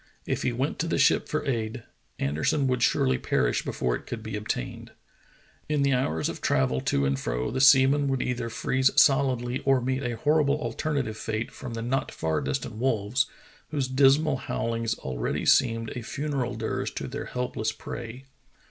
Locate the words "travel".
6.41-6.81